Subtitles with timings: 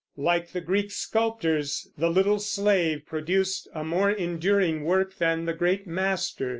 [0.17, 5.85] Like the Greek sculptors, the little slave produced a more enduring work than the great
[5.85, 6.49] master.